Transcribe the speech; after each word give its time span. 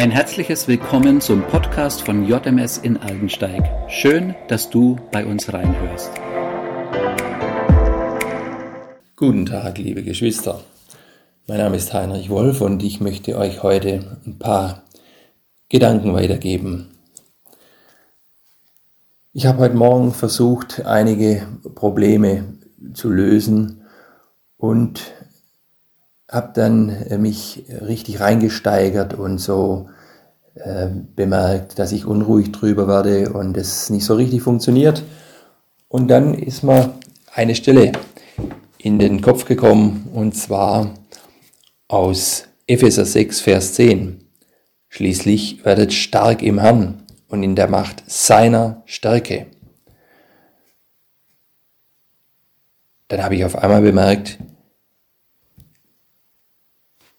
Ein 0.00 0.10
herzliches 0.10 0.66
Willkommen 0.66 1.20
zum 1.20 1.42
Podcast 1.42 2.00
von 2.00 2.24
JMS 2.24 2.78
in 2.78 2.96
Aldensteig. 2.96 3.62
Schön, 3.90 4.34
dass 4.48 4.70
du 4.70 4.96
bei 5.12 5.26
uns 5.26 5.52
reinhörst. 5.52 6.10
Guten 9.14 9.44
Tag, 9.44 9.76
liebe 9.76 10.02
Geschwister. 10.02 10.64
Mein 11.46 11.58
Name 11.58 11.76
ist 11.76 11.92
Heinrich 11.92 12.30
Wolf 12.30 12.62
und 12.62 12.82
ich 12.82 13.02
möchte 13.02 13.36
euch 13.36 13.62
heute 13.62 14.16
ein 14.24 14.38
paar 14.38 14.84
Gedanken 15.68 16.14
weitergeben. 16.14 16.96
Ich 19.34 19.44
habe 19.44 19.58
heute 19.58 19.76
Morgen 19.76 20.14
versucht, 20.14 20.86
einige 20.86 21.46
Probleme 21.74 22.54
zu 22.94 23.10
lösen 23.10 23.82
und 24.56 25.12
habe 26.30 26.50
dann 26.54 26.88
äh, 26.88 27.18
mich 27.18 27.64
richtig 27.68 28.20
reingesteigert 28.20 29.14
und 29.14 29.38
so 29.38 29.88
äh, 30.54 30.88
bemerkt, 31.16 31.78
dass 31.78 31.92
ich 31.92 32.06
unruhig 32.06 32.52
drüber 32.52 32.86
werde 32.86 33.32
und 33.32 33.56
es 33.56 33.90
nicht 33.90 34.04
so 34.04 34.14
richtig 34.14 34.42
funktioniert. 34.42 35.02
Und 35.88 36.08
dann 36.08 36.34
ist 36.34 36.62
mir 36.62 36.94
eine 37.32 37.54
Stelle 37.54 37.92
in 38.78 38.98
den 38.98 39.20
Kopf 39.20 39.44
gekommen 39.44 40.08
und 40.14 40.36
zwar 40.36 40.94
aus 41.88 42.44
Epheser 42.66 43.04
6, 43.04 43.40
Vers 43.40 43.74
10. 43.74 44.24
Schließlich 44.88 45.64
werdet 45.64 45.92
stark 45.92 46.42
im 46.42 46.60
Herrn 46.60 47.02
und 47.28 47.42
in 47.42 47.56
der 47.56 47.68
Macht 47.68 48.02
seiner 48.06 48.82
Stärke. 48.86 49.46
Dann 53.08 53.22
habe 53.22 53.34
ich 53.34 53.44
auf 53.44 53.56
einmal 53.56 53.82
bemerkt, 53.82 54.38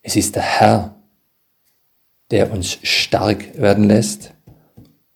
es 0.01 0.15
ist 0.15 0.35
der 0.35 0.43
Herr, 0.43 0.95
der 2.31 2.51
uns 2.51 2.77
stark 2.83 3.57
werden 3.59 3.85
lässt. 3.85 4.33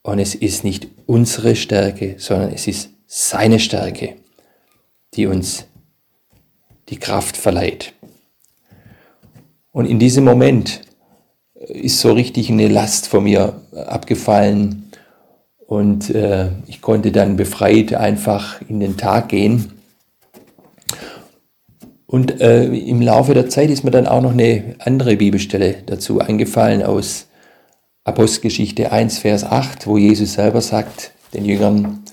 Und 0.01 0.19
es 0.19 0.35
ist 0.35 0.63
nicht 0.63 0.87
unsere 1.07 1.55
Stärke, 1.55 2.15
sondern 2.17 2.51
es 2.51 2.67
ist 2.67 2.89
seine 3.07 3.59
Stärke, 3.59 4.15
die 5.13 5.25
uns 5.25 5.65
die 6.89 6.97
Kraft 6.97 7.37
verleiht. 7.37 7.93
Und 9.71 9.87
in 9.87 9.97
diesem 9.97 10.23
Moment 10.23 10.81
ist 11.53 11.99
so 11.99 12.11
richtig 12.13 12.49
eine 12.49 12.67
Last 12.67 13.07
von 13.07 13.23
mir 13.23 13.61
abgefallen 13.73 14.91
und 15.65 16.11
äh, 16.11 16.51
ich 16.67 16.81
konnte 16.81 17.11
dann 17.11 17.37
befreit 17.37 17.93
einfach 17.93 18.61
in 18.69 18.79
den 18.79 18.97
Tag 18.97 19.29
gehen 19.29 19.74
und 22.07 22.39
äh, 22.41 22.65
im 22.65 23.01
Laufe 23.01 23.33
der 23.33 23.49
Zeit 23.49 23.69
ist 23.69 23.83
mir 23.83 23.91
dann 23.91 24.07
auch 24.07 24.21
noch 24.21 24.31
eine 24.31 24.75
andere 24.79 25.15
Bibelstelle 25.15 25.77
dazu 25.85 26.19
eingefallen 26.19 26.83
aus 26.83 27.27
Apostelgeschichte 28.03 28.91
1, 28.91 29.19
Vers 29.19 29.43
8, 29.43 29.87
wo 29.87 29.97
Jesus 29.97 30.33
selber 30.33 30.61
sagt 30.61 31.11
den 31.33 31.45
Jüngern, 31.45 32.03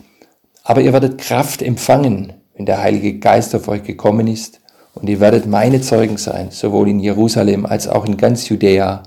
aber 0.65 0.81
ihr 0.81 0.93
werdet 0.93 1.19
Kraft 1.19 1.61
empfangen, 1.61 2.33
wenn 2.55 2.67
der 2.67 2.83
Heilige 2.83 3.19
Geist 3.19 3.55
auf 3.55 3.69
euch 3.69 3.83
gekommen 3.83 4.27
ist, 4.27 4.61
und 4.95 5.09
ihr 5.09 5.21
werdet 5.21 5.47
meine 5.47 5.81
Zeugen 5.81 6.19
sein, 6.19 6.51
sowohl 6.51 6.89
in 6.89 7.01
Jerusalem 7.01 7.65
als 7.65 7.89
auch 7.89 8.05
in 8.05 8.17
ganz 8.17 8.49
Judäa 8.49 9.03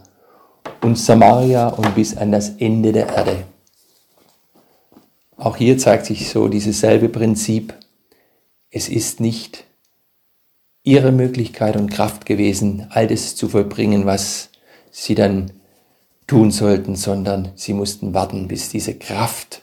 und 0.81 0.97
Samaria 0.97 1.67
und 1.67 1.93
bis 1.95 2.17
an 2.17 2.31
das 2.31 2.49
Ende 2.57 2.91
der 2.91 3.07
Erde. 3.07 3.43
Auch 5.37 5.57
hier 5.57 5.77
zeigt 5.77 6.05
sich 6.05 6.29
so 6.29 6.47
dieses 6.47 6.79
selbe 6.79 7.09
Prinzip. 7.09 7.73
Es 8.71 8.89
ist 8.89 9.19
nicht 9.19 9.64
ihre 10.85 11.11
Möglichkeit 11.11 11.75
und 11.75 11.89
Kraft 11.89 12.25
gewesen, 12.25 12.87
all 12.91 13.07
das 13.07 13.35
zu 13.35 13.49
vollbringen, 13.49 14.05
was 14.05 14.49
sie 14.91 15.15
dann 15.15 15.51
tun 16.27 16.51
sollten, 16.51 16.95
sondern 16.95 17.51
sie 17.55 17.73
mussten 17.73 18.13
warten, 18.13 18.47
bis 18.47 18.69
diese 18.69 18.95
Kraft 18.95 19.61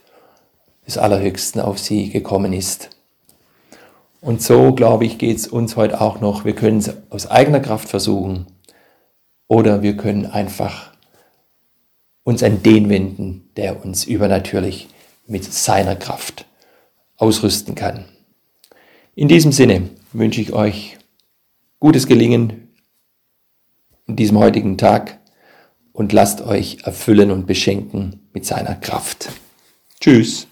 des 0.87 0.99
Allerhöchsten 0.99 1.61
auf 1.61 1.79
sie 1.79 2.11
gekommen 2.11 2.53
ist. 2.53 2.91
Und 4.21 4.43
so, 4.43 4.75
glaube 4.75 5.05
ich, 5.05 5.19
geht 5.19 5.37
es 5.39 5.47
uns 5.47 5.77
heute 5.77 6.01
auch 6.01 6.21
noch. 6.21 6.45
Wir 6.45 6.55
können 6.55 6.79
es 6.79 6.93
aus 7.11 7.29
eigener 7.29 7.61
Kraft 7.61 7.89
versuchen 7.89 8.47
oder 9.47 9.83
wir 9.83 9.97
können 9.97 10.27
einfach 10.27 10.93
uns 12.25 12.43
an 12.43 12.63
den 12.63 12.89
wenden, 12.89 13.49
der 13.57 13.85
uns 13.85 14.05
übernatürlich 14.05 14.89
mit 15.27 15.45
seiner 15.45 15.97
Kraft 15.97 16.47
ausrüsten 17.17 17.75
kann. 17.75 18.07
In 19.15 19.29
diesem 19.29 19.53
Sinne 19.53 19.91
wünsche 20.13 20.41
ich 20.41 20.53
euch 20.53 20.99
gutes 21.83 22.07
Gelingen 22.07 22.69
in 24.07 24.15
diesem 24.15 24.39
heutigen 24.39 24.79
Tag 24.79 25.19
und 25.93 26.13
lasst 26.13 26.41
euch 26.41 26.79
erfüllen 26.85 27.33
und 27.33 27.49
beschenken 27.49 28.21
mit 28.33 28.47
seiner 28.47 28.77
Kraft. 28.77 29.31
Tschüss. 30.01 30.47